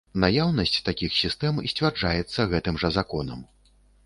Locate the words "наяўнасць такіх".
0.21-1.11